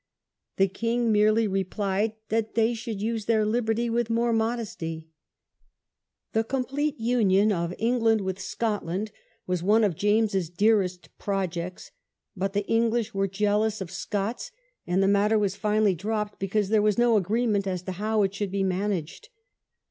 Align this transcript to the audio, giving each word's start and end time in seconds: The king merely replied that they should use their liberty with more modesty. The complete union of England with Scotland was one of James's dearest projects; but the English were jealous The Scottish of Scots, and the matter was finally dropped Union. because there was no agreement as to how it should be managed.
The 0.57 0.67
king 0.67 1.11
merely 1.11 1.47
replied 1.47 2.13
that 2.29 2.55
they 2.55 2.73
should 2.73 2.99
use 3.03 3.25
their 3.25 3.45
liberty 3.45 3.87
with 3.87 4.09
more 4.09 4.33
modesty. 4.33 5.05
The 6.33 6.43
complete 6.43 6.99
union 6.99 7.51
of 7.51 7.75
England 7.77 8.21
with 8.21 8.39
Scotland 8.41 9.11
was 9.45 9.61
one 9.61 9.83
of 9.83 9.95
James's 9.95 10.49
dearest 10.49 11.15
projects; 11.19 11.91
but 12.35 12.53
the 12.53 12.65
English 12.65 13.13
were 13.13 13.27
jealous 13.27 13.77
The 13.77 13.89
Scottish 13.89 13.91
of 13.91 13.95
Scots, 13.99 14.51
and 14.87 15.03
the 15.03 15.07
matter 15.07 15.37
was 15.37 15.55
finally 15.55 15.93
dropped 15.93 16.31
Union. 16.33 16.39
because 16.39 16.69
there 16.69 16.81
was 16.81 16.97
no 16.97 17.15
agreement 17.15 17.67
as 17.67 17.83
to 17.83 17.91
how 17.91 18.23
it 18.23 18.33
should 18.33 18.49
be 18.49 18.63
managed. 18.63 19.29